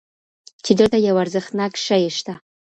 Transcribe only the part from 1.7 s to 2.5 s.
شی شته.